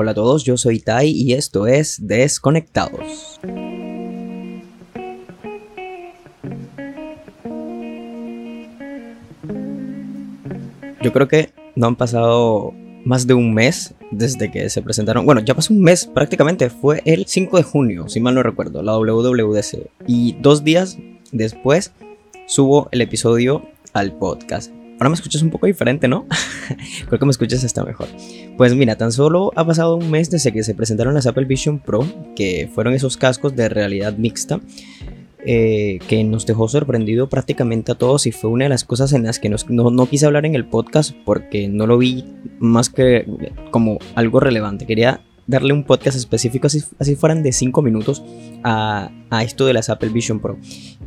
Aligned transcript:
Hola 0.00 0.12
a 0.12 0.14
todos, 0.14 0.44
yo 0.44 0.56
soy 0.56 0.78
Tai 0.78 1.10
y 1.10 1.32
esto 1.32 1.66
es 1.66 2.06
Desconectados. 2.06 3.40
Yo 11.02 11.12
creo 11.12 11.26
que 11.26 11.52
no 11.74 11.88
han 11.88 11.96
pasado 11.96 12.72
más 13.04 13.26
de 13.26 13.34
un 13.34 13.52
mes 13.52 13.92
desde 14.12 14.52
que 14.52 14.70
se 14.70 14.82
presentaron. 14.82 15.26
Bueno, 15.26 15.40
ya 15.40 15.56
pasó 15.56 15.74
un 15.74 15.80
mes 15.80 16.06
prácticamente. 16.06 16.70
Fue 16.70 17.02
el 17.04 17.26
5 17.26 17.56
de 17.56 17.64
junio, 17.64 18.08
si 18.08 18.20
mal 18.20 18.36
no 18.36 18.44
recuerdo, 18.44 18.84
la 18.84 18.96
WWDC. 18.96 19.90
Y 20.06 20.36
dos 20.40 20.62
días 20.62 20.96
después 21.32 21.90
subo 22.46 22.88
el 22.92 23.00
episodio 23.00 23.68
al 23.94 24.16
podcast. 24.16 24.70
Ahora 24.98 25.10
me 25.10 25.14
escuchas 25.14 25.42
un 25.42 25.50
poco 25.50 25.66
diferente, 25.66 26.08
¿no? 26.08 26.26
Creo 27.06 27.18
que 27.18 27.24
me 27.24 27.30
escuchas 27.30 27.64
hasta 27.64 27.84
mejor. 27.84 28.08
Pues 28.56 28.74
mira, 28.74 28.96
tan 28.96 29.12
solo 29.12 29.52
ha 29.54 29.64
pasado 29.64 29.96
un 29.96 30.10
mes 30.10 30.28
desde 30.28 30.52
que 30.52 30.64
se 30.64 30.74
presentaron 30.74 31.14
las 31.14 31.26
Apple 31.26 31.44
Vision 31.44 31.78
Pro, 31.78 32.04
que 32.34 32.68
fueron 32.74 32.94
esos 32.94 33.16
cascos 33.16 33.54
de 33.54 33.68
realidad 33.68 34.16
mixta. 34.16 34.60
Eh, 35.46 36.00
que 36.08 36.24
nos 36.24 36.46
dejó 36.46 36.66
sorprendido 36.66 37.28
prácticamente 37.28 37.92
a 37.92 37.94
todos 37.94 38.26
y 38.26 38.32
fue 38.32 38.50
una 38.50 38.64
de 38.64 38.70
las 38.70 38.82
cosas 38.82 39.12
en 39.12 39.22
las 39.22 39.38
que 39.38 39.48
no, 39.48 39.56
no, 39.68 40.06
quise 40.06 40.26
hablar 40.26 40.44
en 40.44 40.56
el 40.56 40.66
podcast 40.66 41.14
porque 41.24 41.68
no 41.68 41.86
lo 41.86 41.96
vi 41.96 42.24
más 42.58 42.90
que 42.90 43.24
como 43.70 43.98
algo 44.16 44.40
relevante. 44.40 44.84
Quería 44.84 45.20
darle 45.48 45.72
un 45.72 45.82
podcast 45.82 46.16
específico, 46.16 46.68
así, 46.68 46.84
así 47.00 47.16
fueran 47.16 47.42
de 47.42 47.52
5 47.52 47.82
minutos, 47.82 48.22
a, 48.62 49.10
a, 49.30 49.42
esto 49.42 49.66
de 49.66 49.72
las 49.72 49.88
Apple 49.88 50.10
Vision 50.10 50.38
Pro. 50.38 50.58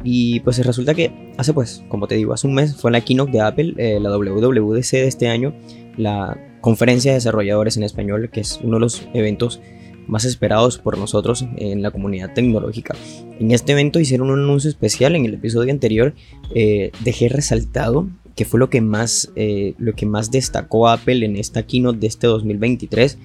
Y 0.04 0.42
pues 0.42 0.64
resulta 0.66 0.94
que 0.94 1.32
hace 1.38 1.54
pues, 1.54 1.84
como 1.88 2.08
te 2.08 2.16
digo, 2.16 2.34
hace 2.34 2.48
un 2.48 2.56
mes 2.56 2.76
fue 2.76 2.92
la 2.92 3.02
keynote 3.02 3.32
de 3.32 3.40
Apple, 3.40 3.76
eh, 3.78 4.00
la 4.02 4.10
WWDC 4.10 4.92
de 4.92 5.08
este 5.08 5.30
año, 5.30 5.54
la 5.96 6.38
conferencia 6.60 7.12
de 7.12 7.18
desarrolladores 7.18 7.78
en 7.78 7.84
español, 7.84 8.30
que 8.32 8.42
es 8.42 8.60
uno 8.64 8.78
de 8.78 8.82
los 8.82 9.08
eventos 9.14 9.62
más 10.08 10.26
esperados 10.26 10.80
por 10.80 10.98
nosotros 10.98 11.46
en 11.58 11.84
la 11.84 11.92
comunidad 11.92 12.34
tecnológica. 12.34 12.96
En 13.40 13.52
este 13.52 13.74
evento 13.74 14.00
hicieron 14.00 14.32
un 14.32 14.40
anuncio 14.40 14.70
especial, 14.70 15.16
en 15.16 15.26
el 15.26 15.36
episodio 15.36 15.72
anterior 15.72 16.16
eh, 16.54 16.92
dejé 17.04 17.30
resaltado 17.30 18.08
que 18.36 18.46
fue 18.46 18.60
lo 18.60 18.70
que 18.70 18.82
más, 18.82 19.32
eh, 19.36 19.76
lo 19.78 19.94
que 19.94 20.06
más 20.06 20.32
destacó 20.32 20.88
Apple 20.88 21.26
en 21.26 21.36
esta 21.36 21.64
keynote 21.64 22.00
de 22.00 22.08
este 22.08 22.28
2023 22.28 23.18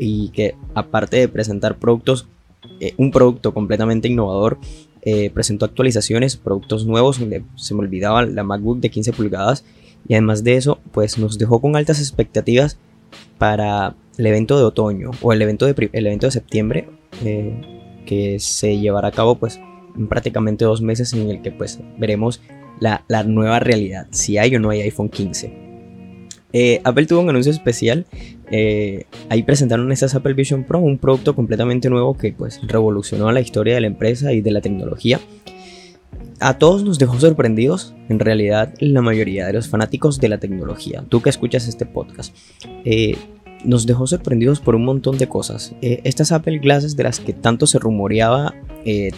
y 0.00 0.30
que 0.30 0.54
aparte 0.74 1.18
de 1.18 1.28
presentar 1.28 1.76
productos, 1.76 2.26
eh, 2.80 2.94
un 2.96 3.10
producto 3.10 3.52
completamente 3.52 4.08
innovador, 4.08 4.58
eh, 5.02 5.30
presentó 5.30 5.66
actualizaciones, 5.66 6.36
productos 6.36 6.86
nuevos, 6.86 7.20
se 7.56 7.74
me 7.74 7.80
olvidaba 7.80 8.24
la 8.24 8.42
MacBook 8.42 8.80
de 8.80 8.90
15 8.90 9.12
pulgadas 9.12 9.64
y 10.08 10.14
además 10.14 10.42
de 10.42 10.56
eso, 10.56 10.78
pues 10.92 11.18
nos 11.18 11.38
dejó 11.38 11.60
con 11.60 11.76
altas 11.76 12.00
expectativas 12.00 12.78
para 13.36 13.94
el 14.16 14.26
evento 14.26 14.58
de 14.58 14.64
otoño 14.64 15.10
o 15.20 15.32
el 15.34 15.42
evento 15.42 15.66
de, 15.66 15.90
el 15.92 16.06
evento 16.06 16.26
de 16.26 16.32
septiembre 16.32 16.88
eh, 17.22 17.60
que 18.06 18.38
se 18.40 18.78
llevará 18.78 19.08
a 19.08 19.12
cabo 19.12 19.36
pues 19.36 19.60
en 19.96 20.08
prácticamente 20.08 20.64
dos 20.64 20.80
meses 20.80 21.12
en 21.12 21.28
el 21.28 21.42
que 21.42 21.52
pues 21.52 21.78
veremos 21.98 22.40
la, 22.78 23.04
la 23.08 23.22
nueva 23.24 23.60
realidad, 23.60 24.06
si 24.10 24.38
hay 24.38 24.56
o 24.56 24.60
no 24.60 24.70
hay 24.70 24.80
iPhone 24.80 25.10
15. 25.10 25.69
Eh, 26.52 26.80
Apple 26.84 27.06
tuvo 27.06 27.20
un 27.20 27.28
anuncio 27.28 27.52
especial. 27.52 28.06
Eh, 28.50 29.04
ahí 29.28 29.42
presentaron 29.42 29.90
estas 29.92 30.14
Apple 30.14 30.34
Vision 30.34 30.64
Pro, 30.64 30.78
un 30.80 30.98
producto 30.98 31.34
completamente 31.34 31.90
nuevo 31.90 32.16
que 32.16 32.32
pues 32.32 32.60
revolucionó 32.66 33.30
la 33.32 33.40
historia 33.40 33.74
de 33.74 33.80
la 33.80 33.86
empresa 33.86 34.32
y 34.32 34.40
de 34.40 34.50
la 34.50 34.60
tecnología. 34.60 35.20
A 36.40 36.58
todos 36.58 36.84
nos 36.84 36.98
dejó 36.98 37.20
sorprendidos, 37.20 37.94
en 38.08 38.18
realidad 38.18 38.72
la 38.78 39.02
mayoría 39.02 39.46
de 39.46 39.52
los 39.52 39.68
fanáticos 39.68 40.20
de 40.20 40.30
la 40.30 40.38
tecnología. 40.38 41.04
Tú 41.08 41.20
que 41.20 41.30
escuchas 41.30 41.68
este 41.68 41.86
podcast. 41.86 42.34
Eh, 42.84 43.16
nos 43.62 43.84
dejó 43.86 44.06
sorprendidos 44.06 44.58
por 44.58 44.74
un 44.74 44.86
montón 44.86 45.18
de 45.18 45.28
cosas. 45.28 45.74
estas 45.82 46.32
Apple 46.32 46.60
Glasses 46.60 46.96
de 46.96 47.02
las 47.02 47.20
que 47.20 47.34
tanto 47.34 47.66
se 47.66 47.78
rumoreaba 47.78 48.54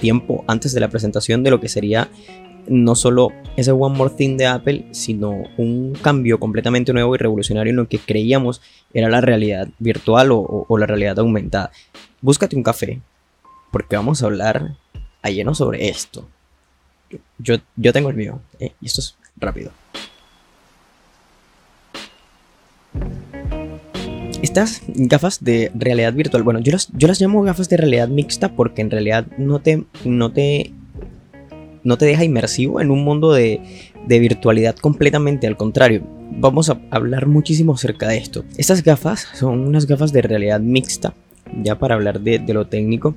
tiempo 0.00 0.42
antes 0.48 0.72
de 0.74 0.80
la 0.80 0.88
presentación 0.88 1.44
de 1.44 1.52
lo 1.52 1.60
que 1.60 1.68
sería 1.68 2.08
no 2.68 2.94
solo 2.94 3.32
ese 3.56 3.72
One 3.72 3.96
More 3.96 4.14
Thing 4.14 4.36
de 4.36 4.46
Apple, 4.46 4.86
sino 4.92 5.44
un 5.56 5.94
cambio 6.00 6.38
completamente 6.38 6.92
nuevo 6.92 7.14
y 7.14 7.18
revolucionario 7.18 7.70
en 7.70 7.76
lo 7.76 7.88
que 7.88 7.98
creíamos 7.98 8.60
era 8.94 9.08
la 9.08 9.20
realidad 9.20 9.68
virtual 9.78 10.28
o, 10.32 10.78
la 10.78 10.86
realidad 10.86 11.18
aumentada. 11.18 11.70
Búscate 12.20 12.56
un 12.56 12.62
café, 12.62 13.00
porque 13.70 13.96
vamos 13.96 14.22
a 14.22 14.26
hablar 14.26 14.76
a 15.22 15.30
lleno 15.30 15.54
sobre 15.54 15.88
esto. 15.88 16.28
Yo, 17.38 17.56
yo 17.76 17.92
tengo 17.92 18.08
el 18.10 18.16
mío, 18.16 18.40
¿eh? 18.58 18.72
y 18.80 18.86
esto 18.86 19.00
es 19.00 19.16
rápido. 19.36 19.70
Estas 24.42 24.82
gafas 24.88 25.44
de 25.44 25.70
realidad 25.74 26.12
virtual, 26.14 26.42
bueno, 26.42 26.58
yo 26.60 26.72
las, 26.72 26.88
yo 26.92 27.06
las 27.06 27.20
llamo 27.20 27.42
gafas 27.42 27.68
de 27.68 27.76
realidad 27.76 28.08
mixta 28.08 28.56
porque 28.56 28.82
en 28.82 28.90
realidad 28.90 29.26
no 29.38 29.60
te, 29.60 29.84
no 30.04 30.32
te 30.32 30.72
no 31.84 31.98
te 31.98 32.06
deja 32.06 32.24
inmersivo 32.24 32.80
en 32.80 32.90
un 32.90 33.04
mundo 33.04 33.32
de, 33.32 33.60
virtualidad 34.06 34.76
completamente, 34.76 35.46
al 35.46 35.56
contrario. 35.56 36.02
Vamos 36.38 36.70
a 36.70 36.80
hablar 36.90 37.26
muchísimo 37.26 37.74
acerca 37.74 38.08
de 38.08 38.18
esto. 38.18 38.44
Estas 38.56 38.82
gafas 38.82 39.28
son 39.34 39.60
unas 39.60 39.86
gafas 39.86 40.12
de 40.12 40.22
realidad 40.22 40.60
mixta, 40.60 41.14
ya 41.62 41.78
para 41.78 41.94
hablar 41.94 42.20
de, 42.20 42.38
lo 42.52 42.66
técnico. 42.66 43.14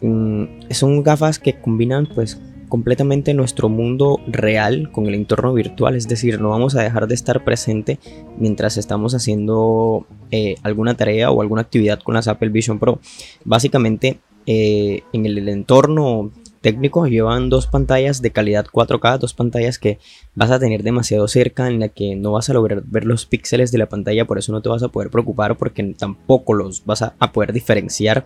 Mm, 0.00 0.44
son 0.70 1.02
gafas 1.02 1.38
que 1.38 1.60
combinan 1.60 2.08
pues 2.12 2.40
completamente 2.68 3.34
nuestro 3.34 3.68
mundo 3.68 4.18
real 4.26 4.90
con 4.92 5.06
el 5.06 5.14
entorno 5.14 5.52
virtual, 5.52 5.94
es 5.94 6.08
decir, 6.08 6.40
no 6.40 6.48
vamos 6.48 6.74
a 6.74 6.82
dejar 6.82 7.06
de 7.06 7.14
estar 7.14 7.44
presente 7.44 7.98
mientras 8.38 8.78
estamos 8.78 9.14
haciendo 9.14 10.06
eh, 10.30 10.54
alguna 10.62 10.94
tarea 10.94 11.30
o 11.30 11.42
alguna 11.42 11.60
actividad 11.60 12.00
con 12.00 12.14
las 12.14 12.28
Apple 12.28 12.48
Vision 12.48 12.78
Pro. 12.78 12.98
Básicamente, 13.44 14.20
eh, 14.46 15.02
en 15.12 15.26
el 15.26 15.46
entorno 15.48 16.32
técnicos 16.62 17.10
llevan 17.10 17.50
dos 17.50 17.66
pantallas 17.66 18.22
de 18.22 18.30
calidad 18.30 18.66
4K, 18.66 19.18
dos 19.18 19.34
pantallas 19.34 19.78
que 19.78 19.98
vas 20.34 20.50
a 20.50 20.58
tener 20.58 20.82
demasiado 20.82 21.28
cerca, 21.28 21.66
en 21.68 21.80
la 21.80 21.88
que 21.88 22.16
no 22.16 22.32
vas 22.32 22.48
a 22.48 22.54
lograr 22.54 22.82
ver 22.86 23.04
los 23.04 23.26
píxeles 23.26 23.72
de 23.72 23.78
la 23.78 23.88
pantalla, 23.88 24.26
por 24.26 24.38
eso 24.38 24.52
no 24.52 24.62
te 24.62 24.68
vas 24.68 24.82
a 24.82 24.88
poder 24.88 25.10
preocupar 25.10 25.58
porque 25.58 25.82
tampoco 25.98 26.54
los 26.54 26.86
vas 26.86 27.02
a, 27.02 27.14
poder 27.32 27.52
diferenciar. 27.52 28.24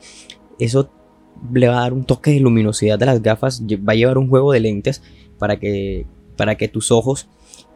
Eso 0.59 0.91
le 1.53 1.69
va 1.69 1.79
a 1.79 1.81
dar 1.83 1.93
un 1.93 2.05
toque 2.05 2.31
de 2.31 2.41
luminosidad 2.41 3.03
a 3.03 3.07
las 3.07 3.23
gafas, 3.23 3.63
va 3.63 3.93
a 3.93 3.97
llevar 3.97 4.19
un 4.19 4.29
juego 4.29 4.53
de 4.53 4.61
lentes 4.61 5.03
para 5.39 5.59
que, 5.59 6.07
para 6.37 6.57
que 6.57 6.69
tus 6.69 6.93
ojos 6.93 7.29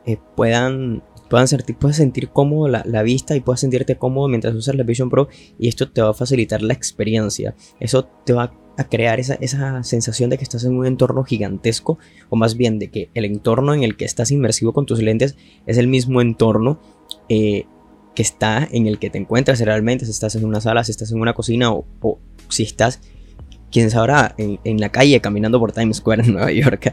eh, 0.07 0.19
puedan 0.37 1.03
puedan 1.29 1.47
sentir, 1.47 1.77
sentir 1.93 2.31
cómodo 2.31 2.67
la, 2.67 2.83
la, 2.85 3.05
vista 3.05 3.37
y 3.37 3.41
puedas 3.41 3.61
sentirte 3.61 3.97
cómodo 3.97 4.27
mientras 4.27 4.53
usas 4.53 4.75
la 4.75 4.83
Vision 4.83 5.09
Pro 5.09 5.29
y 5.61 5.69
esto 5.69 5.89
te 5.89 6.03
va 6.03 6.11
a 6.11 6.15
facilitar 6.15 6.61
la 6.61 6.75
experiencia. 6.75 7.55
Eso 7.79 8.05
te 8.25 8.33
va 8.33 8.45
a 8.45 8.60
crear 8.89 9.21
esa, 9.21 9.35
esa, 9.35 9.83
sensación 9.83 10.31
de 10.31 10.39
que 10.39 10.45
estás 10.45 10.65
en 10.65 10.77
un 10.77 10.87
entorno 10.87 11.25
gigantesco 11.25 11.99
o 12.29 12.37
más 12.37 12.57
bien 12.57 12.79
de 12.79 12.91
que 12.91 13.11
el 13.15 13.25
entorno 13.25 13.75
en 13.75 13.83
el 13.83 13.97
que 13.97 14.05
estás 14.05 14.31
inmersivo 14.31 14.73
con 14.73 14.87
tus 14.87 15.03
lentes 15.03 15.37
es 15.67 15.79
el 15.79 15.89
mismo 15.89 16.21
entorno 16.21 16.81
eh, 17.29 17.67
que 18.15 18.23
está 18.23 18.69
en 18.71 18.87
el 18.87 18.99
que 18.99 19.11
te 19.11 19.19
encuentras 19.19 19.61
realmente, 19.61 20.05
si 20.05 20.11
estás 20.11 20.35
en 20.35 20.45
una 20.45 20.61
sala, 20.61 20.85
si 20.85 20.91
estás 20.91 21.13
en 21.13 21.21
una 21.21 21.35
cocina 21.35 21.73
o, 21.73 21.87
o 22.01 22.19
si 22.49 22.63
estás 22.63 23.01
quién 23.71 23.91
sabrá, 23.91 24.35
en, 24.37 24.81
la 24.81 24.91
calle 24.91 25.21
caminando 25.21 25.59
por 25.59 25.73
Times 25.73 25.99
Square 25.99 26.23
en 26.27 26.33
Nueva 26.33 26.53
York. 26.53 26.93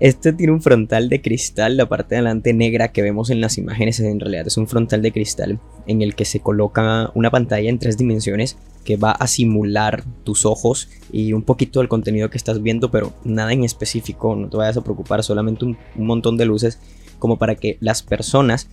Este 0.00 0.32
tiene 0.32 0.52
un 0.52 0.62
frontal 0.62 1.08
de 1.08 1.20
cristal, 1.20 1.76
la 1.76 1.88
parte 1.88 2.14
de 2.14 2.16
adelante 2.20 2.54
negra 2.54 2.88
que 2.88 3.02
vemos 3.02 3.30
en 3.30 3.40
las 3.40 3.58
imágenes 3.58 4.00
en 4.00 4.18
realidad 4.18 4.46
es 4.46 4.56
un 4.56 4.66
frontal 4.66 5.02
de 5.02 5.12
cristal 5.12 5.60
en 5.86 6.00
el 6.00 6.14
que 6.14 6.24
se 6.24 6.40
coloca 6.40 7.10
una 7.14 7.30
pantalla 7.30 7.68
en 7.68 7.78
tres 7.78 7.98
dimensiones 7.98 8.56
que 8.84 8.96
va 8.96 9.10
a 9.10 9.26
simular 9.26 10.04
tus 10.24 10.46
ojos 10.46 10.88
y 11.12 11.34
un 11.34 11.42
poquito 11.42 11.80
del 11.80 11.88
contenido 11.88 12.30
que 12.30 12.38
estás 12.38 12.62
viendo, 12.62 12.90
pero 12.90 13.12
nada 13.24 13.52
en 13.52 13.64
específico, 13.64 14.34
no 14.36 14.48
te 14.48 14.56
vayas 14.56 14.78
a 14.78 14.84
preocupar, 14.84 15.22
solamente 15.22 15.66
un, 15.66 15.76
montón 15.96 16.38
de 16.38 16.46
luces 16.46 16.78
como 17.18 17.36
para 17.36 17.56
que 17.56 17.76
las 17.80 18.02
personas 18.02 18.68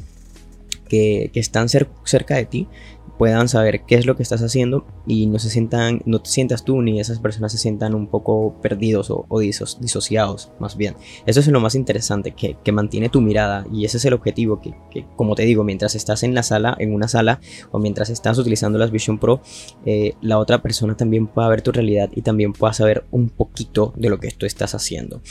que 0.88 1.32
están 1.34 1.68
cerca 1.68 2.36
de 2.36 2.46
ti 2.46 2.68
puedan 3.18 3.50
saber 3.50 3.82
qué 3.86 3.96
es 3.96 4.06
lo 4.06 4.16
que 4.16 4.24
estás 4.24 4.42
haciendo 4.42 4.86
y 5.06 5.28
no 5.28 5.40
se 5.40 5.50
sientan, 5.50 6.02
no 6.06 6.22
te 6.22 6.30
sientas 6.30 6.64
tú 6.64 6.82
ni 6.82 7.00
esas 7.00 7.20
personas 7.20 7.52
se 7.52 7.58
sientan 7.58 7.96
un 7.96 8.08
poco 8.08 8.56
perdidos 8.62 9.10
o, 9.10 9.40
disociados, 9.40 10.52
más 10.60 10.78
bien. 10.78 10.96
Eso 11.26 11.40
es 11.40 11.48
lo 11.48 11.60
más 11.60 11.76
interesante, 11.76 12.34
que, 12.34 12.58
mantiene 12.72 13.10
tu 13.10 13.22
mirada 13.22 13.66
y 13.74 13.86
ese 13.86 13.98
es 13.98 14.06
el 14.06 14.14
objetivo 14.14 14.62
que, 14.62 15.06
como 15.16 15.34
te 15.34 15.44
digo, 15.44 15.64
mientras 15.64 15.96
estás 15.96 16.22
en 16.22 16.36
la 16.36 16.44
sala, 16.44 16.76
en 16.80 16.94
una 16.94 17.08
sala 17.08 17.40
o 17.72 17.80
mientras 17.80 18.10
estás 18.10 18.38
utilizando 18.38 18.78
las 18.78 18.92
Vision 18.92 19.18
Pro, 19.18 19.42
eh, 19.86 20.14
la 20.22 20.38
otra 20.38 20.62
persona 20.62 20.96
también 20.96 21.26
pueda 21.26 21.48
ver 21.50 21.64
tu 21.64 21.72
realidad 21.72 22.10
y 22.14 22.22
también 22.22 22.54
pueda 22.54 22.74
saber 22.74 23.06
un 23.10 23.30
poquito 23.30 23.94
de 23.96 24.10
lo 24.10 24.20
que 24.20 24.30
tú 24.32 24.46
estás 24.46 24.76
haciendo. 24.76 25.22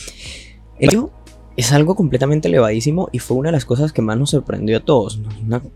Es 1.57 1.73
algo 1.73 1.95
completamente 1.95 2.49
elevadísimo 2.49 3.09
y 3.13 3.19
fue 3.19 3.39
una 3.39 3.49
de 3.49 3.53
las 3.53 3.65
cosas 3.65 3.93
que 3.93 4.03
más 4.03 4.19
nos 4.19 4.31
sorprendió 4.31 4.77
a 4.77 4.81
todos. 4.81 5.21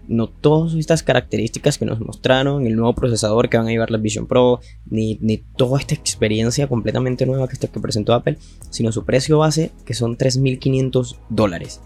No, 0.09 0.27
todas 0.29 0.75
estas 0.75 1.03
características 1.03 1.79
que 1.79 1.87
nos 1.87 2.01
mostraron, 2.01 2.67
el 2.67 2.77
nuevo 2.77 2.95
procesador 2.95 3.49
que 3.49 3.57
van 3.57 3.67
a 3.67 3.71
llevar 3.71 3.91
la 3.91 3.97
Vision 3.97 4.27
Pro, 4.27 4.61
ni, 4.91 5.19
toda 5.57 5.81
esta 5.81 5.95
experiencia 5.95 6.69
completamente 6.69 7.25
nueva 7.25 7.49
que, 7.49 7.57
que 7.57 7.81
presentó 7.81 8.13
Apple, 8.13 8.37
sino 8.69 8.93
su 8.93 9.05
precio 9.05 9.39
base 9.39 9.73
que 9.87 9.95
son 9.95 10.19
3.500 10.19 11.17
dólares. 11.31 11.81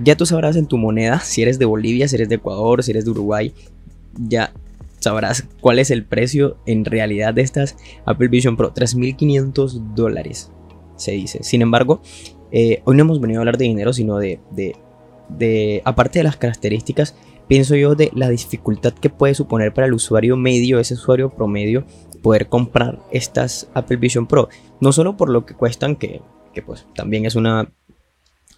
Ya 0.00 0.16
tú 0.16 0.24
sabrás 0.24 0.56
en 0.56 0.66
tu 0.66 0.78
moneda, 0.78 1.20
si 1.24 1.42
eres 1.42 1.58
de 1.58 1.66
Bolivia, 1.66 2.08
si 2.08 2.16
eres 2.16 2.30
de 2.30 2.36
Ecuador, 2.36 2.82
si 2.82 2.92
eres 2.92 3.04
de 3.04 3.10
Uruguay, 3.10 3.52
ya 4.16 4.52
sabrás 5.00 5.46
cuál 5.60 5.78
es 5.78 5.90
el 5.90 6.04
precio 6.04 6.56
en 6.64 6.86
realidad 6.86 7.34
de 7.34 7.42
estas 7.42 7.76
Apple 8.06 8.28
Vision 8.28 8.56
Pro. 8.56 8.72
3.500 8.72 9.94
dólares, 9.94 10.50
se 10.96 11.12
dice. 11.12 11.40
Sin 11.42 11.60
embargo, 11.60 12.00
eh, 12.52 12.82
hoy 12.84 12.96
no 12.96 13.02
hemos 13.02 13.20
venido 13.20 13.40
a 13.40 13.42
hablar 13.42 13.58
de 13.58 13.64
dinero, 13.64 13.92
sino 13.92 14.18
de, 14.18 14.40
de, 14.50 14.76
de, 15.28 15.82
aparte 15.84 16.18
de 16.18 16.24
las 16.24 16.36
características, 16.36 17.14
pienso 17.46 17.74
yo 17.76 17.94
de 17.94 18.10
la 18.14 18.28
dificultad 18.28 18.92
que 18.92 19.10
puede 19.10 19.34
suponer 19.34 19.72
para 19.72 19.86
el 19.86 19.94
usuario 19.94 20.36
medio, 20.36 20.78
ese 20.78 20.94
usuario 20.94 21.30
promedio, 21.30 21.84
poder 22.22 22.48
comprar 22.48 22.98
estas 23.10 23.68
Apple 23.74 23.96
Vision 23.96 24.26
Pro. 24.26 24.48
No 24.80 24.92
solo 24.92 25.16
por 25.16 25.30
lo 25.30 25.46
que 25.46 25.54
cuestan, 25.54 25.96
que, 25.96 26.20
que 26.52 26.62
pues 26.62 26.86
también 26.94 27.26
es 27.26 27.36
una 27.36 27.72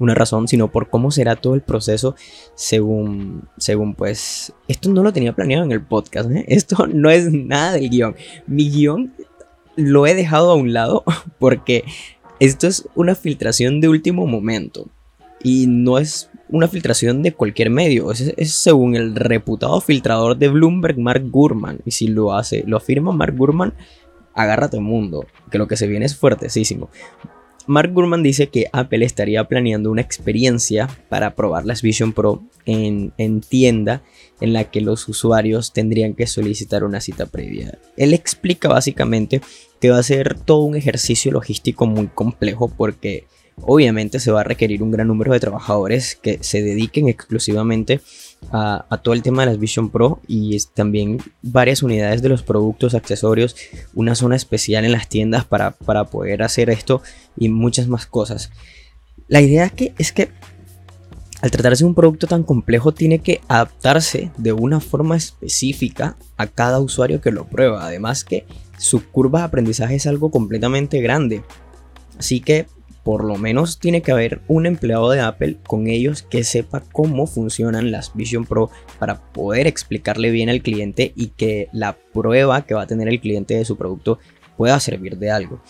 una 0.00 0.14
razón, 0.14 0.48
sino 0.48 0.68
por 0.68 0.88
cómo 0.88 1.10
será 1.10 1.36
todo 1.36 1.54
el 1.54 1.60
proceso 1.60 2.16
según, 2.54 3.48
según 3.58 3.94
pues, 3.94 4.54
esto 4.66 4.88
no 4.88 5.02
lo 5.02 5.12
tenía 5.12 5.34
planeado 5.34 5.64
en 5.64 5.72
el 5.72 5.82
podcast, 5.82 6.30
¿eh? 6.30 6.44
esto 6.48 6.86
no 6.86 7.10
es 7.10 7.30
nada 7.30 7.72
del 7.72 7.90
guion. 7.90 8.16
Mi 8.46 8.70
guion 8.70 9.14
lo 9.76 10.06
he 10.06 10.14
dejado 10.14 10.50
a 10.50 10.54
un 10.54 10.72
lado 10.72 11.04
porque 11.38 11.84
esto 12.40 12.66
es 12.66 12.88
una 12.94 13.14
filtración 13.14 13.80
de 13.80 13.88
último 13.88 14.26
momento 14.26 14.88
y 15.42 15.66
no 15.68 15.98
es 15.98 16.30
una 16.48 16.66
filtración 16.66 17.22
de 17.22 17.32
cualquier 17.32 17.70
medio, 17.70 18.10
es, 18.10 18.34
según 18.52 18.96
el 18.96 19.14
reputado 19.14 19.80
filtrador 19.80 20.36
de 20.36 20.48
Bloomberg, 20.48 20.98
Mark 20.98 21.22
Gurman, 21.30 21.80
y 21.84 21.92
si 21.92 22.08
lo 22.08 22.34
hace, 22.34 22.64
lo 22.66 22.76
afirma 22.76 23.12
Mark 23.12 23.36
Gurman, 23.36 23.72
agárrate 24.34 24.80
mundo, 24.80 25.26
que 25.50 25.58
lo 25.58 25.68
que 25.68 25.76
se 25.76 25.86
viene 25.86 26.06
es 26.06 26.16
fuertesísimo. 26.16 26.90
Mark 27.66 27.92
Gurman 27.92 28.22
dice 28.22 28.48
que 28.48 28.66
Apple 28.72 29.04
estaría 29.04 29.44
planeando 29.44 29.90
una 29.90 30.00
experiencia 30.00 30.88
para 31.08 31.34
probar 31.34 31.66
las 31.66 31.82
Vision 31.82 32.12
Pro 32.12 32.42
en, 32.66 33.12
tienda 33.42 34.02
en 34.40 34.52
la 34.52 34.64
que 34.64 34.80
los 34.80 35.08
usuarios 35.08 35.72
tendrían 35.72 36.14
que 36.14 36.26
solicitar 36.26 36.84
una 36.84 37.00
cita 37.00 37.26
previa. 37.26 37.78
Él 37.96 38.14
explica 38.14 38.68
básicamente 38.68 39.40
que 39.80 39.90
va 39.90 39.98
a 39.98 40.02
ser 40.02 40.38
todo 40.38 40.62
un 40.62 40.76
ejercicio 40.76 41.32
logístico 41.32 41.86
muy 41.86 42.08
complejo 42.08 42.68
porque 42.68 43.26
obviamente 43.62 44.20
se 44.20 44.30
va 44.30 44.40
a 44.40 44.44
requerir 44.44 44.82
un 44.82 44.90
gran 44.90 45.08
número 45.08 45.32
de 45.32 45.40
trabajadores 45.40 46.16
que 46.16 46.38
se 46.42 46.62
dediquen 46.62 47.08
exclusivamente 47.08 47.94
a, 47.94 48.00
todo 49.02 49.14
el 49.14 49.22
tema 49.22 49.42
de 49.42 49.50
las 49.50 49.58
Vision 49.58 49.90
Pro 49.90 50.20
y 50.26 50.58
también 50.74 51.18
varias 51.42 51.82
unidades 51.82 52.22
de 52.22 52.28
los 52.28 52.42
productos, 52.42 52.94
accesorios, 52.94 53.56
una 53.94 54.14
zona 54.14 54.36
especial 54.36 54.84
en 54.84 54.92
las 54.92 55.08
tiendas 55.08 55.44
para, 55.44 55.72
poder 56.10 56.42
hacer 56.42 56.70
esto 56.70 57.02
y 57.36 57.48
muchas 57.48 57.88
más 57.88 58.06
cosas. 58.06 58.50
La 59.28 59.40
idea 59.40 59.68
que, 59.68 59.94
es 59.98 60.12
que 60.12 60.30
al 61.40 61.50
tratarse 61.50 61.84
de 61.84 61.88
un 61.88 61.94
producto 61.94 62.26
tan 62.26 62.42
complejo 62.42 62.92
tiene 62.92 63.20
que 63.20 63.40
adaptarse 63.48 64.30
de 64.36 64.52
una 64.52 64.80
forma 64.80 65.16
específica 65.16 66.16
a 66.36 66.46
cada 66.46 66.80
usuario 66.80 67.20
que 67.20 67.30
lo 67.30 67.46
prueba. 67.46 67.86
Además 67.86 68.24
que 68.24 68.44
su 68.78 69.04
curva 69.10 69.40
de 69.40 69.44
aprendizaje 69.46 69.94
es 69.94 70.06
algo 70.06 70.30
completamente 70.30 71.00
grande. 71.00 71.42
Así 72.18 72.40
que 72.40 72.66
por 73.10 73.24
lo 73.24 73.34
menos 73.34 73.80
tiene 73.80 74.02
que 74.02 74.12
haber 74.12 74.40
un 74.46 74.66
empleado 74.66 75.10
de 75.10 75.18
Apple 75.18 75.56
con 75.66 75.88
ellos 75.88 76.22
que 76.22 76.44
sepa 76.44 76.84
cómo 76.92 77.26
funcionan 77.26 77.90
las 77.90 78.14
Vision 78.14 78.44
Pro 78.44 78.70
para 79.00 79.20
poder 79.32 79.66
explicarle 79.66 80.30
bien 80.30 80.48
al 80.48 80.62
cliente 80.62 81.12
y 81.16 81.30
que 81.30 81.68
la 81.72 81.98
prueba 82.14 82.64
que 82.64 82.74
va 82.74 82.82
a 82.82 82.86
tener 82.86 83.08
el 83.08 83.18
cliente 83.18 83.54
de 83.54 83.64
su 83.64 83.76
producto 83.76 84.20
pueda 84.56 84.78
servir 84.78 85.18
de 85.18 85.32
algo. 85.32 85.60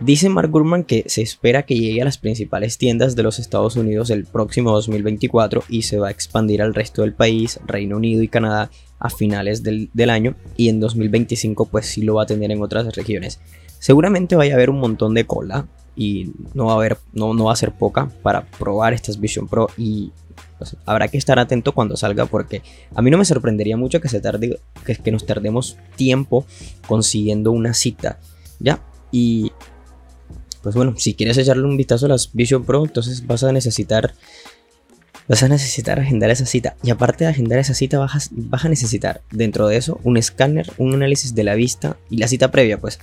Dice 0.00 0.28
Mark 0.28 0.50
Gurman 0.50 0.82
que 0.82 1.04
se 1.06 1.22
espera 1.22 1.62
que 1.62 1.78
llegue 1.78 2.02
a 2.02 2.06
las 2.06 2.18
principales 2.18 2.76
tiendas 2.76 3.14
de 3.14 3.22
los 3.22 3.38
Estados 3.38 3.76
Unidos 3.76 4.10
el 4.10 4.24
próximo 4.24 4.72
2024 4.72 5.62
y 5.68 5.82
se 5.82 6.00
va 6.00 6.08
a 6.08 6.10
expandir 6.10 6.60
al 6.60 6.74
resto 6.74 7.02
del 7.02 7.14
país, 7.14 7.60
Reino 7.68 7.98
Unido 7.98 8.24
y 8.24 8.26
Canadá 8.26 8.68
a 8.98 9.10
finales 9.10 9.62
del, 9.62 10.10
año 10.10 10.34
y 10.56 10.70
en 10.70 10.80
2025 10.80 11.66
pues 11.66 11.86
sí 11.86 12.02
lo 12.02 12.14
va 12.14 12.24
a 12.24 12.26
tener 12.26 12.50
en 12.50 12.62
otras 12.62 12.96
regiones. 12.96 13.38
Seguramente 13.78 14.34
vaya 14.34 14.54
a 14.54 14.56
haber 14.56 14.70
un 14.70 14.80
montón 14.80 15.14
de 15.14 15.24
cola 15.24 15.68
y 15.96 16.32
no 16.54 16.66
va 16.66 16.72
a 16.72 16.76
haber, 16.76 16.98
no, 17.12 17.34
no 17.34 17.44
va 17.44 17.52
a 17.52 17.56
ser 17.56 17.72
poca 17.72 18.10
para 18.22 18.46
probar 18.46 18.92
estas 18.92 19.18
Vision 19.18 19.48
Pro 19.48 19.68
y 19.76 20.12
habrá 20.84 21.08
que 21.08 21.18
estar 21.18 21.38
atento 21.38 21.72
cuando 21.72 21.96
salga 21.96 22.26
porque 22.26 22.62
a 22.94 23.02
mí 23.02 23.10
no 23.10 23.18
me 23.18 23.24
sorprendería 23.24 23.76
mucho 23.76 24.00
que 24.00 24.08
se 24.08 24.20
tarde, 24.20 24.60
que, 24.84 24.96
que 24.96 25.12
nos 25.12 25.26
tardemos 25.26 25.76
tiempo 25.96 26.44
consiguiendo 26.86 27.52
una 27.52 27.74
cita, 27.74 28.18
¿ya? 28.58 28.80
Y 29.10 29.52
pues 30.62 30.74
bueno, 30.74 30.94
si 30.96 31.14
quieres 31.14 31.38
echarle 31.38 31.64
un 31.64 31.76
vistazo 31.76 32.06
a 32.06 32.10
las 32.10 32.32
Vision 32.32 32.64
Pro, 32.64 32.84
entonces 32.84 33.26
vas 33.26 33.42
a 33.44 33.52
necesitar 33.52 34.14
vas 35.30 35.44
a 35.44 35.48
necesitar 35.48 36.00
agendar 36.00 36.28
esa 36.30 36.44
cita. 36.44 36.74
Y 36.82 36.90
aparte 36.90 37.22
de 37.22 37.30
agendar 37.30 37.60
esa 37.60 37.72
cita, 37.72 38.00
vas, 38.00 38.32
a 38.64 38.68
necesitar 38.68 39.22
dentro 39.30 39.68
de 39.68 39.76
eso 39.76 40.00
un 40.02 40.16
escáner, 40.16 40.72
un 40.76 40.92
análisis 40.92 41.36
de 41.36 41.44
la 41.44 41.54
vista 41.54 41.96
y 42.10 42.16
la 42.16 42.26
cita 42.26 42.50
previa, 42.50 42.80
pues. 42.80 42.98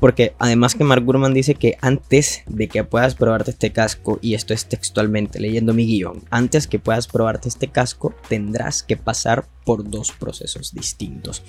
Porque 0.00 0.34
además 0.40 0.74
que 0.74 0.82
Mark 0.82 1.04
Gurman 1.04 1.34
dice 1.34 1.54
que 1.54 1.78
antes 1.80 2.42
de 2.48 2.66
que 2.66 2.82
puedas 2.82 3.14
probarte 3.14 3.52
este 3.52 3.70
casco, 3.70 4.18
y 4.20 4.34
esto 4.34 4.54
es 4.54 4.66
textualmente 4.66 5.38
leyendo 5.38 5.72
mi 5.72 5.86
guion, 5.86 6.24
antes 6.30 6.66
que 6.66 6.80
puedas 6.80 7.06
probarte 7.06 7.48
este 7.48 7.68
casco, 7.68 8.12
tendrás 8.28 8.82
que 8.82 8.96
pasar 8.96 9.46
por 9.64 9.88
dos 9.88 10.10
procesos 10.10 10.74
distintos. 10.74 11.44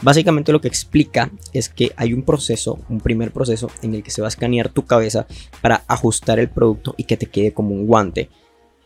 Básicamente 0.00 0.52
lo 0.52 0.62
que 0.62 0.68
explica 0.68 1.30
es 1.52 1.68
que 1.68 1.92
hay 1.96 2.14
un 2.14 2.22
proceso, 2.22 2.78
un 2.88 3.00
primer 3.00 3.32
proceso 3.32 3.70
en 3.82 3.94
el 3.94 4.02
que 4.02 4.10
se 4.10 4.22
va 4.22 4.28
a 4.28 4.30
escanear 4.30 4.70
tu 4.70 4.86
cabeza 4.86 5.26
para 5.60 5.84
ajustar 5.88 6.38
el 6.38 6.48
producto 6.48 6.94
y 6.96 7.04
que 7.04 7.18
te 7.18 7.26
quede 7.26 7.52
como 7.52 7.74
un 7.74 7.86
guante 7.86 8.30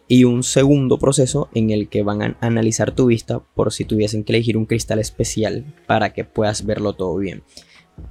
y 0.09 0.25
un 0.25 0.43
segundo 0.43 0.99
proceso 0.99 1.49
en 1.55 1.71
el 1.71 1.89
que 1.89 2.03
van 2.03 2.23
a 2.23 2.37
analizar 2.41 2.93
tu 2.93 3.07
vista 3.07 3.41
por 3.55 3.73
si 3.73 3.85
tuviesen 3.85 4.25
que 4.25 4.33
elegir 4.33 4.57
un 4.57 4.67
cristal 4.67 4.99
especial 4.99 5.65
para 5.87 6.13
que 6.13 6.25
puedas 6.25 6.65
verlo 6.65 6.95
todo 6.95 7.17
bien. 7.17 7.43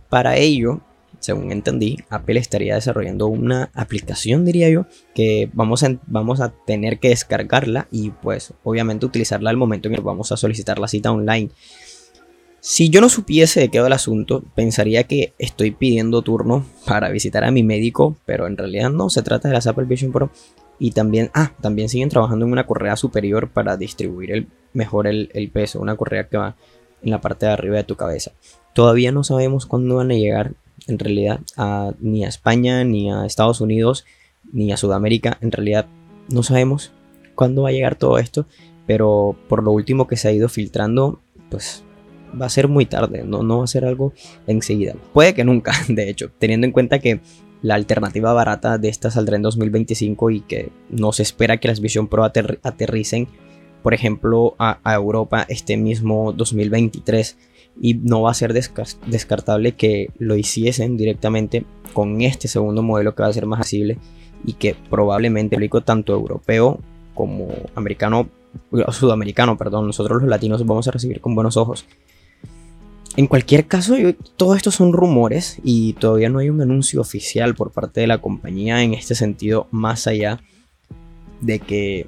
Para 0.09 0.37
ello, 0.37 0.81
según 1.19 1.51
entendí, 1.51 1.97
Apple 2.09 2.39
estaría 2.39 2.75
desarrollando 2.75 3.27
una 3.27 3.71
aplicación, 3.73 4.45
diría 4.45 4.69
yo, 4.69 4.85
que 5.15 5.49
vamos 5.53 5.83
a, 5.83 5.97
vamos 6.05 6.39
a 6.39 6.53
tener 6.65 6.99
que 6.99 7.09
descargarla 7.09 7.87
y 7.91 8.11
pues 8.11 8.53
obviamente 8.63 9.05
utilizarla 9.05 9.49
al 9.49 9.57
momento 9.57 9.89
en 9.89 9.95
que 9.95 10.01
vamos 10.01 10.31
a 10.31 10.37
solicitar 10.37 10.79
la 10.79 10.87
cita 10.87 11.11
online. 11.11 11.49
Si 12.69 12.89
yo 12.89 12.99
no 12.99 13.07
supiese 13.07 13.61
de 13.61 13.69
qué 13.69 13.79
va 13.79 13.87
el 13.87 13.93
asunto, 13.93 14.43
pensaría 14.53 15.05
que 15.05 15.31
estoy 15.39 15.71
pidiendo 15.71 16.21
turno 16.21 16.65
para 16.85 17.07
visitar 17.07 17.45
a 17.45 17.49
mi 17.49 17.63
médico, 17.63 18.17
pero 18.25 18.45
en 18.45 18.57
realidad 18.57 18.89
no, 18.89 19.09
se 19.09 19.21
trata 19.21 19.47
de 19.47 19.53
las 19.53 19.67
Apple 19.67 19.85
Vision 19.85 20.11
Pro 20.11 20.31
y 20.77 20.91
también, 20.91 21.31
ah, 21.33 21.53
también 21.61 21.87
siguen 21.87 22.09
trabajando 22.09 22.45
en 22.45 22.51
una 22.51 22.67
correa 22.67 22.97
superior 22.97 23.49
para 23.51 23.77
distribuir 23.77 24.31
el, 24.33 24.47
mejor 24.73 25.07
el, 25.07 25.49
peso, 25.53 25.79
una 25.79 25.95
correa 25.95 26.27
que 26.27 26.35
va 26.35 26.57
en 27.01 27.11
la 27.11 27.21
parte 27.21 27.45
de 27.45 27.53
arriba 27.53 27.77
de 27.77 27.85
tu 27.85 27.95
cabeza. 27.95 28.33
Todavía 28.73 29.13
no 29.13 29.23
sabemos 29.23 29.65
cuándo 29.65 29.95
van 29.95 30.11
a 30.11 30.15
llegar 30.15 30.51
en 30.87 30.99
realidad 30.99 31.39
ni 32.01 32.25
a 32.25 32.27
España, 32.27 32.83
ni 32.83 33.09
a 33.09 33.25
Estados 33.25 33.61
Unidos, 33.61 34.03
ni 34.51 34.73
a 34.73 34.77
Sudamérica. 34.77 35.37
En 35.39 35.53
realidad 35.53 35.85
no 36.27 36.43
sabemos 36.43 36.91
cuándo 37.33 37.61
va 37.61 37.69
a 37.69 37.71
llegar 37.71 37.95
todo 37.95 38.17
esto, 38.17 38.45
pero 38.85 39.37
por 39.47 39.63
lo 39.63 39.71
último 39.71 40.05
que 40.05 40.17
se 40.17 40.27
ha 40.27 40.33
ido 40.33 40.49
filtrando, 40.49 41.21
pues 41.49 41.85
va 42.39 42.45
a 42.45 42.49
ser 42.49 42.67
muy 42.67 42.85
tarde, 42.85 43.23
no, 43.23 43.43
no 43.43 43.59
va 43.59 43.63
a 43.63 43.67
ser 43.67 43.85
algo 43.85 44.13
enseguida. 44.47 44.95
Puede 45.13 45.33
que 45.33 45.43
nunca, 45.43 45.73
de 45.87 46.09
hecho, 46.09 46.31
teniendo 46.39 46.65
en 46.65 46.73
cuenta 46.73 46.99
que 46.99 47.21
la 47.61 47.75
alternativa 47.75 48.33
barata 48.33 48.77
de 48.77 48.89
esta 48.89 49.11
saldrá 49.11 49.35
en 49.35 49.41
2025 49.41 50.29
y 50.31 50.41
que 50.41 50.69
no 50.89 51.11
se 51.11 51.23
espera 51.23 51.57
que 51.57 51.67
las 51.67 51.79
Vision 51.79 52.07
Pro 52.07 52.23
aterricen, 52.23 53.27
por 53.83 53.93
ejemplo, 53.93 54.55
a, 54.59 54.79
Europa 54.93 55.45
este 55.49 55.77
mismo 55.77 56.33
2023 56.33 57.37
y 57.79 57.95
no 57.95 58.23
va 58.23 58.31
a 58.31 58.35
ser 58.35 58.53
descartable 58.53 59.73
que 59.73 60.11
lo 60.17 60.35
hiciesen 60.35 60.97
directamente 60.97 61.65
con 61.93 62.21
este 62.21 62.47
segundo 62.47 62.81
modelo 62.81 63.15
que 63.15 63.23
va 63.23 63.29
a 63.29 63.33
ser 63.33 63.45
más 63.45 63.59
accesible 63.59 63.97
y 64.45 64.53
que 64.53 64.75
probablemente 64.89 65.55
el 65.55 65.59
público 65.59 65.81
tanto 65.81 66.13
europeo 66.13 66.79
como 67.13 67.49
americano, 67.75 68.29
sudamericano, 68.91 69.57
perdón, 69.57 69.87
nosotros 69.87 70.21
los 70.21 70.29
latinos 70.29 70.65
vamos 70.65 70.87
a 70.87 70.91
recibir 70.91 71.21
con 71.21 71.33
buenos 71.33 71.57
ojos. 71.57 71.85
En 73.17 73.25
cualquier 73.25 73.65
caso, 73.65 73.95
todo 74.37 74.53
esto 74.53 74.69
son 74.69 74.93
rumores 74.93 75.57
y 75.63 75.93
todavía 75.93 76.29
no 76.29 76.37
hay 76.37 76.51
un 76.51 76.61
anuncio 76.61 77.01
oficial 77.01 77.55
por 77.55 77.71
parte 77.71 77.99
de 77.99 78.05
la 78.05 78.19
compañía 78.19 78.83
en 78.83 78.93
este 78.93 79.15
sentido, 79.15 79.67
más 79.71 80.05
allá 80.05 80.39
de 81.41 81.57
que, 81.57 82.05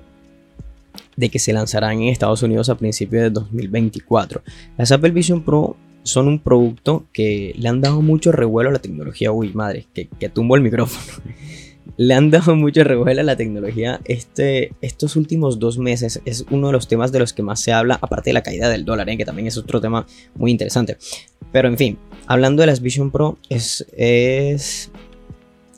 de 1.18 1.30
que 1.30 1.40
se 1.40 1.52
lanzarán 1.52 2.00
en 2.00 2.10
Estados 2.10 2.44
Unidos 2.44 2.70
a 2.70 2.78
principios 2.78 3.24
de 3.24 3.32
2024. 3.32 4.44
Las 4.78 4.92
Apple 4.92 5.10
Vision 5.10 5.42
Pro 5.42 5.76
son 6.04 6.28
un 6.28 6.38
producto 6.38 7.08
que 7.12 7.56
le 7.58 7.68
han 7.68 7.82
dado 7.82 8.04
mucho 8.04 8.32
revuelo 8.32 8.70
a 8.70 8.74
la 8.74 8.80
tecnología. 8.80 9.32
Uy, 9.32 9.52
madre, 9.52 9.88
que, 9.96 10.08
que 10.08 10.30
tumbo 10.30 10.56
el 10.56 10.62
micrófono 10.62 11.24
le 12.00 12.14
han 12.14 12.32
dado 12.32 12.56
mucho 12.56 12.84
revuelo 12.86 13.20
a 13.20 13.26
la 13.26 13.36
tecnología. 13.36 14.00
Este, 14.06 14.72
estos 14.82 15.18
últimos 15.18 15.60
dos 15.60 15.78
meses 15.78 16.22
es 16.24 16.46
uno 16.50 16.68
de 16.68 16.74
los 16.74 16.88
temas 16.88 17.12
de 17.12 17.20
los 17.20 17.34
que 17.34 17.44
más 17.44 17.60
se 17.60 17.74
habla, 17.74 18.00
aparte 18.02 18.30
de 18.30 18.36
la 18.36 18.42
caída 18.42 18.70
del 18.70 18.86
dólar, 18.86 19.10
¿eh? 19.10 19.18
que 19.18 19.26
también 19.26 19.48
es 19.48 19.58
otro 19.58 19.82
tema 19.82 20.08
muy 20.34 20.50
interesante. 20.50 20.98
Pero 21.52 21.68
en 21.68 21.78
fin, 21.78 21.98
hablando 22.26 22.62
de 22.62 22.68
las 22.68 22.82
Vision 22.82 23.12
Pro, 23.12 23.38
es, 23.50 23.86
es, 23.98 24.92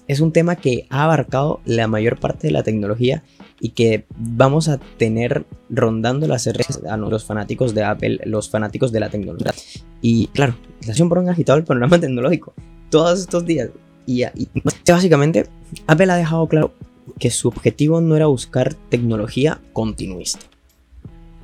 es 0.07 0.19
un 0.19 0.31
tema 0.31 0.57
que 0.57 0.85
ha 0.91 1.05
abarcado 1.05 1.59
la 1.65 1.87
mayor 1.87 2.19
parte 2.19 2.47
de 2.47 2.53
la 2.53 2.61
tecnología 2.61 3.23
y 3.59 3.69
que 3.69 4.05
vamos 4.15 4.69
a 4.69 4.77
tener 4.77 5.45
rondando 5.71 6.27
las 6.27 6.45
redes 6.45 6.81
a 6.87 6.97
los 6.97 7.25
fanáticos 7.25 7.73
de 7.73 7.83
Apple, 7.83 8.19
los 8.25 8.47
fanáticos 8.47 8.91
de 8.91 8.99
la 8.99 9.09
tecnología. 9.09 9.55
Y 10.01 10.27
claro, 10.27 10.53
la 10.61 10.79
Estación 10.81 11.09
por 11.09 11.17
un 11.17 11.29
agitado 11.29 11.57
el 11.57 11.63
panorama 11.65 11.99
tecnológico 11.99 12.53
todos 12.91 13.21
estos 13.21 13.43
días. 13.43 13.69
Y, 14.05 14.23
básicamente, 14.87 15.47
Apple 15.87 16.11
ha 16.11 16.15
dejado 16.15 16.47
claro 16.47 16.73
que 17.19 17.31
su 17.31 17.47
objetivo 17.47 18.01
no 18.01 18.15
era 18.15 18.27
buscar 18.27 18.73
tecnología 18.73 19.59
continuista. 19.73 20.45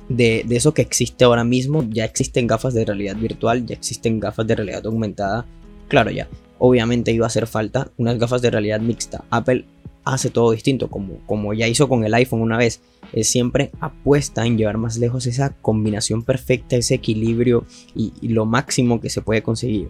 De, 0.08 0.44
de, 0.46 0.56
eso 0.56 0.72
que 0.72 0.82
existe 0.82 1.24
ahora 1.24 1.44
mismo, 1.44 1.84
ya 1.88 2.04
existen 2.04 2.46
gafas 2.46 2.74
de 2.74 2.84
realidad 2.84 3.16
virtual, 3.16 3.66
ya 3.66 3.74
existen 3.74 4.20
gafas 4.20 4.46
de 4.46 4.56
realidad 4.56 4.86
aumentada. 4.86 5.44
Claro, 5.88 6.10
ya, 6.10 6.28
obviamente 6.58 7.12
iba 7.12 7.26
a 7.26 7.28
hacer 7.28 7.46
falta 7.46 7.90
unas 7.98 8.18
gafas 8.18 8.42
de 8.42 8.50
realidad 8.50 8.80
mixta. 8.80 9.24
Apple 9.30 9.66
hace 10.04 10.30
todo 10.30 10.52
distinto, 10.52 10.88
como, 10.88 11.18
como 11.26 11.52
ya 11.52 11.68
hizo 11.68 11.88
con 11.88 12.04
el 12.04 12.14
iPhone 12.14 12.40
una 12.40 12.56
vez. 12.56 12.80
Es 13.12 13.28
siempre 13.28 13.70
apuesta 13.80 14.46
en 14.46 14.56
llevar 14.56 14.78
más 14.78 14.96
lejos 14.98 15.26
esa 15.26 15.50
combinación 15.60 16.22
perfecta, 16.22 16.76
ese 16.76 16.94
equilibrio 16.94 17.64
y, 17.94 18.12
y 18.20 18.28
lo 18.28 18.46
máximo 18.46 19.00
que 19.00 19.10
se 19.10 19.20
puede 19.20 19.42
conseguir. 19.42 19.88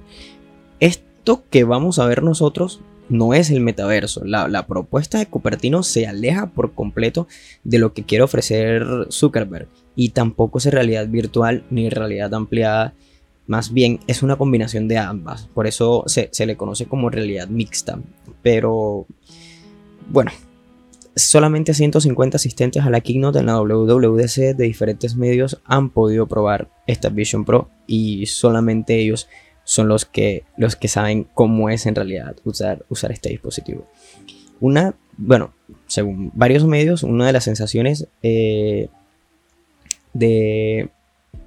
Que 1.36 1.64
vamos 1.64 1.98
a 1.98 2.06
ver 2.06 2.22
nosotros 2.22 2.80
no 3.10 3.34
es 3.34 3.50
el 3.50 3.60
metaverso. 3.60 4.24
La, 4.24 4.66
propuesta 4.66 5.18
de 5.18 5.26
Cupertino 5.26 5.82
se 5.82 6.06
aleja 6.06 6.50
por 6.50 6.72
completo 6.72 7.26
de 7.64 7.78
lo 7.78 7.92
que 7.92 8.04
quiere 8.04 8.24
ofrecer 8.24 8.84
Zuckerberg. 9.10 9.68
Y 9.94 10.10
tampoco 10.10 10.58
es 10.58 10.66
realidad 10.66 11.06
virtual 11.08 11.64
ni 11.70 11.90
realidad 11.90 12.32
ampliada. 12.34 12.94
Más 13.46 13.72
bien 13.72 14.00
es 14.06 14.22
una 14.22 14.36
combinación 14.36 14.88
de 14.88 14.98
ambas. 14.98 15.48
Por 15.54 15.66
eso 15.66 16.04
se, 16.06 16.30
le 16.46 16.56
conoce 16.56 16.86
como 16.86 17.10
realidad 17.10 17.48
mixta. 17.48 17.98
Pero 18.42 19.06
bueno, 20.10 20.30
solamente 21.14 21.74
150 21.74 22.36
asistentes 22.36 22.84
a 22.84 22.90
la 22.90 23.00
keynote 23.00 23.38
en 23.38 23.46
la 23.46 23.60
WWDC 23.60 24.56
de 24.56 24.64
diferentes 24.64 25.16
medios 25.16 25.60
han 25.64 25.90
podido 25.90 26.26
probar 26.26 26.70
esta 26.86 27.10
Vision 27.10 27.44
Pro 27.44 27.68
y 27.86 28.26
solamente 28.26 28.98
ellos 28.98 29.28
son 29.68 29.86
los 29.86 30.06
que, 30.06 30.44
los 30.56 30.76
que 30.76 30.88
saben 30.88 31.26
cómo 31.34 31.68
es 31.68 31.84
en 31.84 31.94
realidad 31.94 32.34
usar, 32.42 32.86
usar 32.88 33.12
este 33.12 33.28
dispositivo. 33.28 33.86
Una, 34.60 34.94
bueno, 35.18 35.52
según 35.86 36.32
varios 36.34 36.64
medios, 36.64 37.02
una 37.02 37.26
de 37.26 37.34
las 37.34 37.44
sensaciones 37.44 38.08
eh, 38.22 38.88
de, 40.14 40.88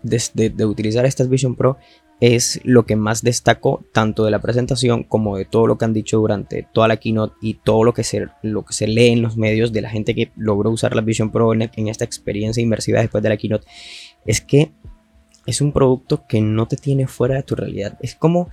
de, 0.03 0.65
utilizar 0.67 1.03
estas 1.07 1.29
Vision 1.29 1.55
Pro 1.55 1.79
es 2.19 2.61
lo 2.63 2.85
que 2.85 2.95
más 2.95 3.23
destaco 3.23 3.83
tanto 3.91 4.23
de 4.23 4.29
la 4.29 4.39
presentación 4.39 5.03
como 5.03 5.35
de 5.35 5.45
todo 5.45 5.65
lo 5.65 5.79
que 5.79 5.85
han 5.85 5.93
dicho 5.93 6.19
durante 6.19 6.67
toda 6.71 6.87
la 6.87 6.97
keynote 6.97 7.33
y 7.41 7.55
todo 7.55 7.83
lo 7.83 7.95
que 7.95 8.03
se, 8.03 8.27
lo 8.43 8.63
que 8.63 8.73
se 8.73 8.85
lee 8.85 9.07
en 9.07 9.23
los 9.23 9.35
medios 9.35 9.73
de 9.73 9.81
la 9.81 9.89
gente 9.89 10.13
que 10.13 10.31
logró 10.35 10.69
usar 10.69 10.95
la 10.95 11.01
Vision 11.01 11.31
Pro 11.31 11.55
en, 11.55 11.71
en 11.75 11.87
esta 11.87 12.05
experiencia 12.05 12.61
inmersiva 12.61 12.99
después 12.99 13.23
de 13.23 13.29
la 13.29 13.37
keynote, 13.37 13.65
es 14.27 14.41
que 14.41 14.71
es 15.45 15.61
un 15.61 15.71
producto 15.71 16.25
que 16.27 16.41
no 16.41 16.67
te 16.67 16.77
tiene 16.77 17.07
fuera 17.07 17.35
de 17.35 17.43
tu 17.43 17.55
realidad. 17.55 17.97
Es 18.01 18.15
como 18.15 18.49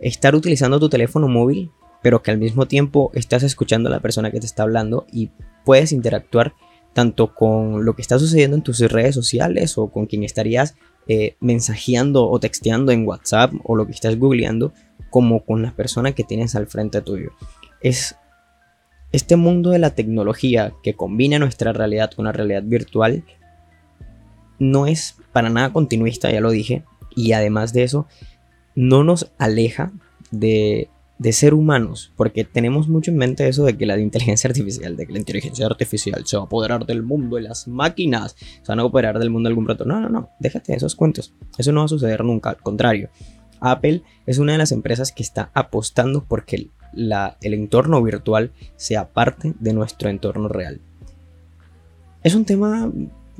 estar 0.00 0.34
utilizando 0.34 0.78
tu 0.78 0.88
teléfono 0.88 1.28
móvil, 1.28 1.70
pero 2.02 2.22
que 2.22 2.30
al 2.30 2.38
mismo 2.38 2.66
tiempo 2.66 3.10
estás 3.14 3.42
escuchando 3.42 3.88
a 3.88 3.92
la 3.92 4.00
persona 4.00 4.30
que 4.30 4.40
te 4.40 4.46
está 4.46 4.62
hablando 4.62 5.06
y 5.12 5.30
puedes 5.64 5.92
interactuar 5.92 6.54
tanto 6.92 7.34
con 7.34 7.84
lo 7.84 7.94
que 7.94 8.02
está 8.02 8.18
sucediendo 8.18 8.56
en 8.56 8.62
tus 8.62 8.80
redes 8.80 9.14
sociales 9.14 9.76
o 9.76 9.88
con 9.88 10.06
quien 10.06 10.22
estarías 10.22 10.76
eh, 11.08 11.36
mensajeando 11.40 12.28
o 12.28 12.40
texteando 12.40 12.90
en 12.92 13.06
WhatsApp 13.06 13.52
o 13.64 13.76
lo 13.76 13.86
que 13.86 13.92
estás 13.92 14.18
googleando, 14.18 14.72
como 15.10 15.44
con 15.44 15.62
la 15.62 15.72
persona 15.72 16.12
que 16.12 16.24
tienes 16.24 16.54
al 16.54 16.66
frente 16.66 17.00
tuyo. 17.02 17.32
Es 17.80 18.16
este 19.12 19.36
mundo 19.36 19.70
de 19.70 19.78
la 19.78 19.94
tecnología 19.94 20.74
que 20.82 20.94
combina 20.94 21.38
nuestra 21.38 21.72
realidad 21.72 22.10
con 22.12 22.24
la 22.24 22.32
realidad 22.32 22.62
virtual 22.64 23.24
no 24.58 24.86
es 24.86 25.16
para 25.32 25.50
nada 25.50 25.72
continuista, 25.72 26.30
ya 26.30 26.40
lo 26.40 26.50
dije, 26.50 26.84
y 27.14 27.32
además 27.32 27.72
de 27.72 27.82
eso, 27.82 28.06
no 28.74 29.04
nos 29.04 29.32
aleja 29.38 29.92
de, 30.30 30.88
ser 31.30 31.54
humanos, 31.54 32.12
porque 32.16 32.44
tenemos 32.44 32.88
mucho 32.88 33.10
en 33.10 33.16
mente 33.16 33.48
eso 33.48 33.64
de 33.64 33.76
que 33.76 33.86
la 33.86 33.98
inteligencia 33.98 34.48
artificial, 34.48 34.96
de 34.96 35.06
que 35.06 35.12
la 35.12 35.18
inteligencia 35.18 35.66
artificial 35.66 36.26
se 36.26 36.36
va 36.36 36.44
a 36.44 36.46
apoderar 36.46 36.84
del 36.86 37.02
mundo 37.02 37.38
y 37.38 37.42
las 37.42 37.66
máquinas 37.66 38.36
se 38.38 38.68
van 38.68 38.80
a 38.80 38.82
apoderar 38.82 39.18
del 39.18 39.30
mundo 39.30 39.48
algún 39.48 39.66
rato. 39.66 39.84
No, 39.84 39.98
no, 40.00 40.08
no, 40.08 40.28
déjate 40.38 40.72
de 40.72 40.78
esos 40.78 40.94
cuentos. 40.94 41.32
Eso 41.56 41.72
no 41.72 41.80
va 41.80 41.86
a 41.86 41.88
suceder 41.88 42.22
nunca, 42.22 42.50
al 42.50 42.58
contrario. 42.58 43.08
Apple 43.60 44.02
es 44.26 44.38
una 44.38 44.52
de 44.52 44.58
las 44.58 44.72
empresas 44.72 45.10
que 45.10 45.22
está 45.22 45.50
apostando 45.54 46.24
porque 46.24 46.68
la, 46.92 47.38
el 47.40 47.54
entorno 47.54 48.02
virtual 48.02 48.52
sea 48.76 49.08
parte 49.08 49.54
de 49.58 49.72
nuestro 49.72 50.10
entorno 50.10 50.48
real. 50.48 50.80
Es 52.22 52.34
un 52.34 52.44
tema 52.44 52.90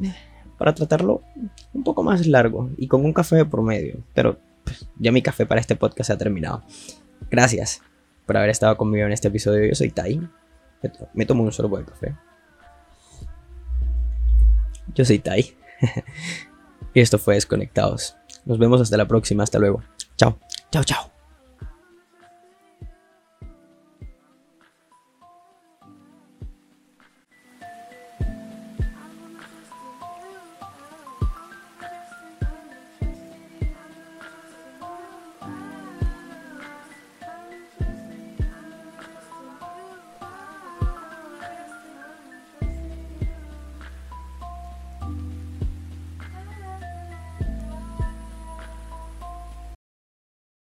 eh, 0.03 0.15
para 0.59 0.75
tratarlo 0.75 1.23
un 1.73 1.85
poco 1.85 2.03
más 2.03 2.27
largo 2.27 2.71
y 2.77 2.89
con 2.89 3.05
un 3.05 3.13
café 3.13 3.45
por 3.45 3.63
medio. 3.63 3.99
Pero 4.15 4.39
pues, 4.65 4.89
ya 4.99 5.13
mi 5.13 5.23
café 5.23 5.47
para 5.47 5.61
este 5.61 5.77
podcast 5.77 6.09
se 6.09 6.13
ha 6.13 6.19
terminado. 6.19 6.63
Gracias 7.31 7.83
por 8.27 8.37
haber 8.37 8.51
estado 8.51 8.77
conmigo 8.77 9.07
en 9.07 9.13
este 9.13 9.29
episodio. 9.29 9.67
Yo 9.67 9.75
soy 9.75 9.91
Tai. 9.91 10.29
Me 11.15 11.27
tomo 11.27 11.43
un 11.43 11.53
sorbo 11.53 11.79
de 11.79 11.85
café. 11.85 12.17
Yo 14.95 15.05
soy 15.05 15.19
Tai. 15.19 15.57
y 16.95 17.01
esto 17.01 17.19
fue 17.19 17.35
Desconectados. 17.35 18.17
Nos 18.45 18.59
vemos 18.59 18.81
hasta 18.81 18.97
la 18.97 19.09
próxima. 19.09 19.43
Hasta 19.43 19.59
luego. 19.59 19.83
Chao. 20.17 20.39
Chao, 20.71 20.85
chao. 20.85 21.16